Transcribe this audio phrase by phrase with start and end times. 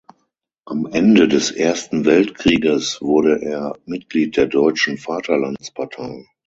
[0.65, 6.25] Am Ende des Ersten Weltkrieges wurde er Mitglied der Deutschen Vaterlandspartei.